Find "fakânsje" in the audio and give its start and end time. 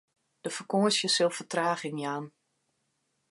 0.57-1.07